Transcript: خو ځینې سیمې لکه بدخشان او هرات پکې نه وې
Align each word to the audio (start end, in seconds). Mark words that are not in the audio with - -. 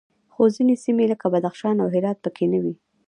خو 0.33 0.43
ځینې 0.55 0.75
سیمې 0.83 1.05
لکه 1.11 1.25
بدخشان 1.33 1.75
او 1.83 1.87
هرات 1.95 2.17
پکې 2.23 2.45
نه 2.51 2.59
وې 2.63 2.73